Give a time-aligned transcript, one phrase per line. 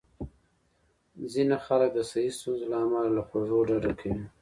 [1.33, 4.23] ځینې خلک د صحي ستونزو له امله له خوږو ډډه کوي.